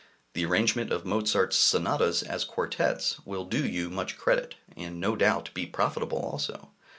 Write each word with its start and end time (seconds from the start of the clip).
The 0.33 0.45
arrangement 0.47 0.91
of 0.91 1.05
Mozart's 1.05 1.57
Sonatas 1.57 2.23
as 2.23 2.43
quartets 2.43 3.23
will 3.23 3.45
do 3.45 3.63
you 3.63 3.91
much 3.91 4.17
credit, 4.17 4.55
and 4.75 4.99
no 4.99 5.15
doubt 5.15 5.51
be 5.53 5.67
profitable 5.67 6.17
also. 6.17 6.71